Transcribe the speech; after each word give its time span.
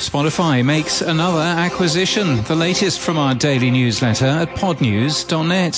Spotify 0.00 0.64
makes 0.64 1.02
another 1.02 1.42
acquisition. 1.42 2.42
The 2.44 2.56
latest 2.56 3.00
from 3.00 3.18
our 3.18 3.34
daily 3.34 3.70
newsletter 3.70 4.24
at 4.24 4.48
podnews.net. 4.56 5.74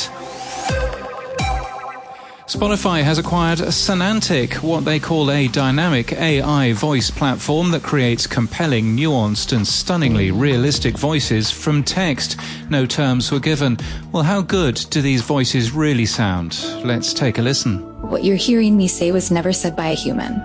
Spotify 2.46 3.02
has 3.02 3.18
acquired 3.18 3.58
Sonantic, 3.58 4.62
what 4.62 4.84
they 4.84 5.00
call 5.00 5.28
a 5.28 5.48
dynamic 5.48 6.12
AI 6.12 6.72
voice 6.72 7.10
platform 7.10 7.72
that 7.72 7.82
creates 7.82 8.28
compelling, 8.28 8.96
nuanced, 8.96 9.52
and 9.52 9.66
stunningly 9.66 10.30
realistic 10.30 10.96
voices 10.96 11.50
from 11.50 11.82
text. 11.82 12.38
No 12.70 12.86
terms 12.86 13.32
were 13.32 13.40
given. 13.40 13.76
Well, 14.12 14.22
how 14.22 14.40
good 14.40 14.76
do 14.90 15.02
these 15.02 15.22
voices 15.22 15.72
really 15.72 16.06
sound? 16.06 16.64
Let's 16.84 17.12
take 17.12 17.38
a 17.38 17.42
listen. 17.42 17.78
What 18.08 18.22
you're 18.22 18.36
hearing 18.36 18.76
me 18.76 18.86
say 18.86 19.10
was 19.10 19.32
never 19.32 19.52
said 19.52 19.74
by 19.74 19.88
a 19.88 19.94
human. 19.94 20.40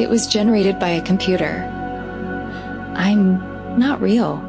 It 0.00 0.08
was 0.08 0.26
generated 0.26 0.78
by 0.78 0.88
a 0.88 1.02
computer. 1.02 1.75
I'm 2.96 3.78
not 3.78 4.00
real. 4.00 4.42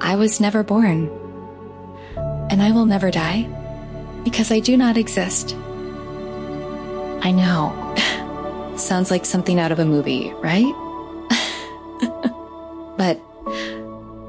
I 0.00 0.16
was 0.16 0.40
never 0.40 0.62
born. 0.62 1.08
And 2.50 2.60
I 2.60 2.72
will 2.72 2.86
never 2.86 3.10
die 3.10 3.48
because 4.24 4.50
I 4.50 4.60
do 4.60 4.76
not 4.76 4.96
exist. 4.96 5.54
I 7.22 7.30
know. 7.30 8.74
Sounds 8.76 9.10
like 9.10 9.24
something 9.24 9.58
out 9.58 9.72
of 9.72 9.78
a 9.78 9.84
movie, 9.84 10.32
right? 10.42 10.74
but 12.96 13.20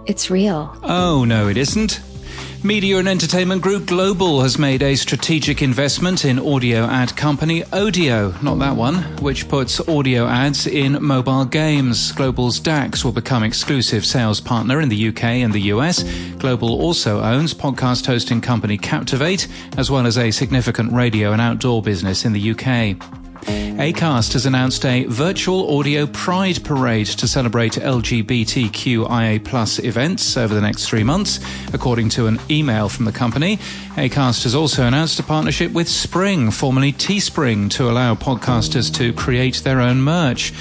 it's 0.06 0.30
real. 0.30 0.78
Oh, 0.84 1.26
no, 1.26 1.48
it 1.48 1.58
isn't. 1.58 2.00
Media 2.68 2.98
and 2.98 3.08
entertainment 3.08 3.62
group 3.62 3.86
Global 3.86 4.42
has 4.42 4.60
made 4.60 4.84
a 4.84 4.94
strategic 4.96 5.62
investment 5.62 6.26
in 6.26 6.38
audio 6.38 6.84
ad 6.84 7.16
company 7.16 7.64
Odeeo, 7.72 8.34
not 8.42 8.60
that 8.60 8.76
one, 8.76 8.96
which 9.22 9.48
puts 9.48 9.80
audio 9.88 10.28
ads 10.28 10.68
in 10.68 11.02
mobile 11.02 11.46
games. 11.46 12.12
Global's 12.12 12.60
DAX 12.60 13.06
will 13.06 13.14
become 13.14 13.42
exclusive 13.42 14.06
sales 14.06 14.42
partner 14.42 14.82
in 14.82 14.90
the 14.90 15.08
UK 15.08 15.24
and 15.24 15.54
the 15.54 15.72
US. 15.72 16.04
Global 16.40 16.82
also 16.82 17.22
owns 17.22 17.54
podcast 17.54 18.06
hosting 18.06 18.42
company 18.42 18.78
Captivate, 18.78 19.48
as 19.78 19.90
well 19.90 20.06
as 20.06 20.18
a 20.18 20.30
significant 20.30 20.92
radio 20.92 21.32
and 21.32 21.40
outdoor 21.40 21.82
business 21.82 22.26
in 22.26 22.34
the 22.34 22.52
UK. 22.52 23.17
Acast 23.48 24.34
has 24.34 24.46
announced 24.46 24.84
a 24.86 25.06
virtual 25.06 25.78
audio 25.78 26.06
pride 26.08 26.64
parade 26.64 27.08
to 27.08 27.28
celebrate 27.28 27.74
LGBTQIA 27.74 29.44
plus 29.46 29.80
events 29.80 30.36
over 30.36 30.54
the 30.54 30.62
next 30.62 30.88
three 30.88 31.04
months, 31.04 31.40
according 31.74 32.10
to 32.10 32.28
an 32.28 32.40
email 32.50 32.90
from 32.90 33.06
the 33.06 33.12
company. 33.12 33.58
Acast 33.96 34.44
has 34.44 34.54
also 34.54 34.86
announced 34.86 35.20
a 35.20 35.24
partnership 35.24 35.72
with 35.72 35.88
Spring, 35.88 36.52
formerly 36.52 36.92
Teespring, 36.92 37.70
to 37.72 37.90
allow 37.90 38.16
podcasters 38.16 38.94
to 38.96 39.14
create 39.14 39.58
their 39.64 39.80
own 39.80 40.02
merch. 40.02 40.54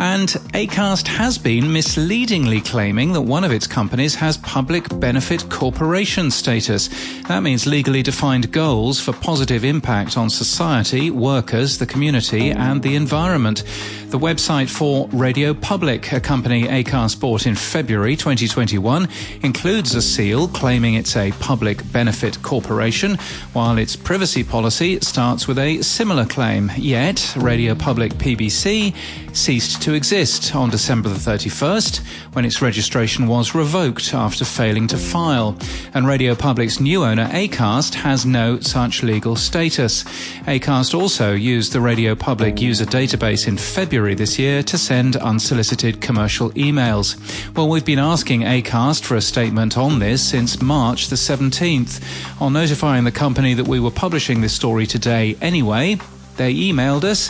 And 0.00 0.30
ACAST 0.54 1.06
has 1.08 1.36
been 1.36 1.74
misleadingly 1.74 2.62
claiming 2.62 3.12
that 3.12 3.20
one 3.20 3.44
of 3.44 3.52
its 3.52 3.66
companies 3.66 4.14
has 4.14 4.38
public 4.38 4.88
benefit 4.98 5.50
corporation 5.50 6.30
status. 6.30 6.88
That 7.28 7.42
means 7.42 7.66
legally 7.66 8.02
defined 8.02 8.50
goals 8.50 8.98
for 8.98 9.12
positive 9.12 9.62
impact 9.62 10.16
on 10.16 10.30
society, 10.30 11.10
workers, 11.10 11.76
the 11.76 11.84
community, 11.84 12.50
and 12.50 12.82
the 12.82 12.96
environment. 12.96 13.62
The 14.06 14.18
website 14.18 14.70
for 14.70 15.06
RadioPublic, 15.10 16.12
a 16.16 16.20
company 16.20 16.64
ACAST 16.64 17.20
bought 17.20 17.46
in 17.46 17.54
February 17.54 18.16
2021, 18.16 19.06
includes 19.42 19.94
a 19.94 20.00
seal 20.00 20.48
claiming 20.48 20.94
it's 20.94 21.14
a 21.14 21.30
public 21.32 21.92
benefit 21.92 22.42
corporation, 22.42 23.16
while 23.52 23.76
its 23.76 23.96
privacy 23.96 24.42
policy 24.44 24.98
starts 25.00 25.46
with 25.46 25.58
a 25.58 25.82
similar 25.82 26.24
claim. 26.24 26.72
Yet, 26.76 27.16
RadioPublic 27.36 28.14
PBC 28.14 28.96
ceased 29.36 29.82
to 29.82 29.94
exist 29.94 30.54
on 30.54 30.70
December 30.70 31.08
the 31.08 31.14
31st 31.14 31.98
when 32.32 32.44
its 32.44 32.62
registration 32.62 33.26
was 33.26 33.54
revoked 33.54 34.14
after 34.14 34.44
failing 34.44 34.86
to 34.88 34.96
file. 34.96 35.56
And 35.94 36.06
RadioPublic's 36.06 36.80
new 36.80 37.04
owner, 37.04 37.28
Acast, 37.28 37.94
has 37.94 38.26
no 38.26 38.60
such 38.60 39.02
legal 39.02 39.36
status. 39.36 40.04
Acast 40.46 40.98
also 40.98 41.32
used 41.32 41.72
the 41.72 41.78
RadioPublic 41.78 42.60
user 42.60 42.84
database 42.84 43.48
in 43.48 43.56
February 43.56 44.14
this 44.14 44.38
year 44.38 44.62
to 44.64 44.78
send 44.78 45.16
unsolicited 45.16 46.00
commercial 46.00 46.50
emails. 46.50 47.16
Well, 47.56 47.68
we've 47.68 47.84
been 47.84 47.98
asking 47.98 48.42
Acast 48.42 49.04
for 49.04 49.16
a 49.16 49.20
statement 49.20 49.76
on 49.76 49.98
this 49.98 50.22
since 50.22 50.60
March 50.60 51.08
the 51.08 51.16
17th. 51.16 52.02
On 52.40 52.52
notifying 52.52 53.04
the 53.04 53.12
company 53.12 53.54
that 53.54 53.68
we 53.68 53.80
were 53.80 53.90
publishing 53.90 54.40
this 54.40 54.54
story 54.54 54.86
today 54.86 55.36
anyway, 55.40 55.98
they 56.40 56.54
emailed 56.54 57.04
us 57.04 57.28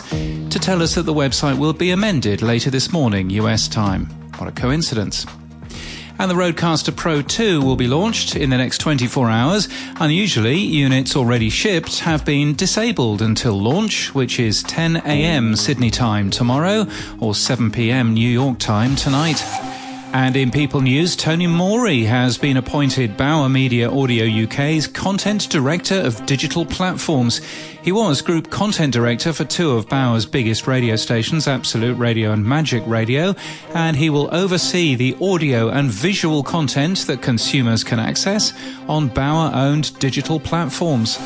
to 0.49 0.57
tell 0.57 0.81
us 0.81 0.95
that 0.95 1.03
the 1.03 1.13
website 1.13 1.59
will 1.59 1.73
be 1.73 1.91
amended 1.91 2.41
later 2.41 2.69
this 2.69 2.93
morning, 2.93 3.29
US 3.31 3.67
time. 3.67 4.05
What 4.37 4.47
a 4.47 4.53
coincidence. 4.53 5.25
And 6.17 6.31
the 6.31 6.35
RODECaster 6.35 6.95
Pro 6.95 7.21
2 7.21 7.61
will 7.61 7.75
be 7.75 7.87
launched 7.87 8.37
in 8.37 8.51
the 8.51 8.57
next 8.57 8.77
24 8.77 9.29
hours. 9.29 9.67
Unusually, 9.99 10.57
units 10.57 11.17
already 11.17 11.49
shipped 11.49 11.99
have 11.99 12.23
been 12.23 12.55
disabled 12.55 13.21
until 13.21 13.59
launch, 13.59 14.15
which 14.15 14.39
is 14.39 14.63
10 14.63 14.97
a.m. 14.97 15.57
Sydney 15.57 15.91
time 15.91 16.29
tomorrow 16.29 16.87
or 17.19 17.35
7 17.35 17.69
p.m. 17.69 18.13
New 18.13 18.29
York 18.29 18.59
time 18.59 18.95
tonight. 18.95 19.43
And 20.13 20.35
in 20.35 20.51
People 20.51 20.81
News, 20.81 21.15
Tony 21.15 21.47
Moorey 21.47 22.03
has 22.03 22.37
been 22.37 22.57
appointed 22.57 23.15
Bauer 23.15 23.47
Media 23.47 23.89
Audio 23.89 24.43
UK's 24.43 24.85
Content 24.85 25.49
Director 25.49 25.95
of 25.95 26.25
Digital 26.25 26.65
Platforms. 26.65 27.39
He 27.81 27.93
was 27.93 28.21
Group 28.21 28.49
Content 28.49 28.91
Director 28.91 29.31
for 29.31 29.45
two 29.45 29.71
of 29.71 29.87
Bauer's 29.87 30.25
biggest 30.25 30.67
radio 30.67 30.97
stations, 30.97 31.47
Absolute 31.47 31.97
Radio 31.97 32.33
and 32.33 32.45
Magic 32.45 32.83
Radio, 32.85 33.35
and 33.73 33.95
he 33.95 34.09
will 34.09 34.27
oversee 34.35 34.95
the 34.95 35.15
audio 35.21 35.69
and 35.69 35.89
visual 35.89 36.43
content 36.43 37.07
that 37.07 37.21
consumers 37.21 37.81
can 37.81 37.97
access 37.97 38.51
on 38.89 39.07
Bauer 39.07 39.49
owned 39.55 39.97
digital 39.99 40.41
platforms. 40.41 41.17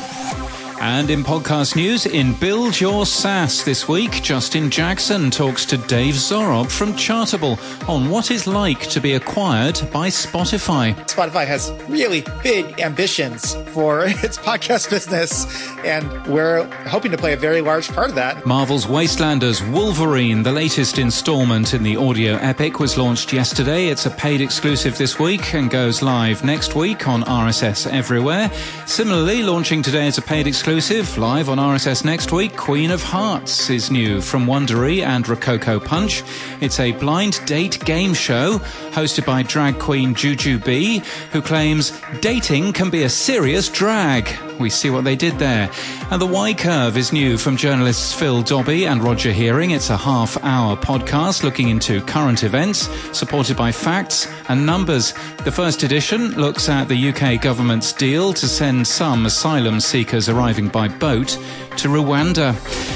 And 0.80 1.08
in 1.10 1.24
podcast 1.24 1.74
news, 1.74 2.04
in 2.04 2.34
Build 2.34 2.78
Your 2.78 3.06
SaaS 3.06 3.64
this 3.64 3.88
week, 3.88 4.22
Justin 4.22 4.70
Jackson 4.70 5.30
talks 5.30 5.64
to 5.66 5.78
Dave 5.78 6.14
Zohrob 6.14 6.70
from 6.70 6.92
Chartable 6.92 7.58
on 7.88 8.10
what 8.10 8.30
it's 8.30 8.46
like 8.46 8.80
to 8.90 9.00
be 9.00 9.14
acquired 9.14 9.80
by 9.90 10.08
Spotify. 10.08 10.94
Spotify 11.06 11.46
has 11.46 11.72
really 11.88 12.24
big 12.42 12.78
ambitions 12.78 13.54
for 13.72 14.04
its 14.06 14.36
podcast 14.36 14.90
business, 14.90 15.46
and 15.78 16.26
we're 16.26 16.64
hoping 16.86 17.10
to 17.10 17.16
play 17.16 17.32
a 17.32 17.38
very 17.38 17.62
large 17.62 17.88
part 17.88 18.10
of 18.10 18.14
that. 18.16 18.44
Marvel's 18.44 18.84
Wastelanders 18.84 19.66
Wolverine, 19.72 20.42
the 20.42 20.52
latest 20.52 20.98
installment 20.98 21.72
in 21.72 21.82
the 21.84 21.96
audio 21.96 22.34
epic, 22.34 22.80
was 22.80 22.98
launched 22.98 23.32
yesterday. 23.32 23.88
It's 23.88 24.04
a 24.04 24.10
paid 24.10 24.42
exclusive 24.42 24.98
this 24.98 25.18
week 25.18 25.54
and 25.54 25.70
goes 25.70 26.02
live 26.02 26.44
next 26.44 26.74
week 26.74 27.08
on 27.08 27.22
RSS 27.22 27.90
everywhere. 27.90 28.50
Similarly, 28.84 29.42
launching 29.42 29.82
today 29.82 30.06
as 30.06 30.18
a 30.18 30.22
paid 30.22 30.46
exclusive 30.46 30.65
exclusive, 30.66 31.16
live 31.16 31.48
on 31.48 31.58
RSS 31.58 32.04
next 32.04 32.32
week, 32.32 32.56
Queen 32.56 32.90
of 32.90 33.00
Hearts 33.00 33.70
is 33.70 33.88
new 33.88 34.20
from 34.20 34.46
Wondery 34.46 35.06
and 35.06 35.24
Rococo 35.28 35.78
Punch. 35.78 36.24
It's 36.60 36.80
a 36.80 36.90
blind 36.90 37.38
date 37.46 37.78
game 37.84 38.12
show 38.14 38.58
hosted 38.90 39.24
by 39.24 39.44
drag 39.44 39.78
queen 39.78 40.12
Jujubee, 40.12 41.06
who 41.30 41.40
claims 41.40 41.96
dating 42.20 42.72
can 42.72 42.90
be 42.90 43.04
a 43.04 43.08
serious 43.08 43.68
drag. 43.68 44.45
We 44.58 44.70
see 44.70 44.90
what 44.90 45.04
they 45.04 45.16
did 45.16 45.38
there. 45.38 45.70
And 46.10 46.20
The 46.20 46.26
Y 46.26 46.54
Curve 46.54 46.96
is 46.96 47.12
new 47.12 47.36
from 47.36 47.56
journalists 47.56 48.12
Phil 48.12 48.42
Dobbie 48.42 48.86
and 48.86 49.02
Roger 49.02 49.32
Hearing. 49.32 49.70
It's 49.72 49.90
a 49.90 49.96
half 49.96 50.42
hour 50.42 50.76
podcast 50.76 51.42
looking 51.42 51.68
into 51.68 52.00
current 52.02 52.44
events, 52.44 52.88
supported 53.16 53.56
by 53.56 53.72
facts 53.72 54.26
and 54.48 54.64
numbers. 54.64 55.12
The 55.44 55.52
first 55.52 55.82
edition 55.82 56.32
looks 56.32 56.68
at 56.68 56.88
the 56.88 57.08
UK 57.10 57.40
government's 57.40 57.92
deal 57.92 58.32
to 58.34 58.48
send 58.48 58.86
some 58.86 59.26
asylum 59.26 59.80
seekers 59.80 60.28
arriving 60.28 60.68
by 60.68 60.88
boat 60.88 61.38
to 61.76 61.88
Rwanda. 61.88 62.54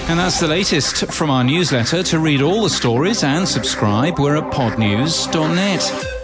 And 0.08 0.18
that's 0.18 0.40
the 0.40 0.48
latest 0.48 1.12
from 1.12 1.30
our 1.30 1.44
newsletter. 1.44 2.02
To 2.02 2.18
read 2.18 2.42
all 2.42 2.62
the 2.62 2.70
stories 2.70 3.22
and 3.22 3.46
subscribe, 3.46 4.18
we're 4.18 4.36
at 4.36 4.52
podnews.net. 4.52 6.19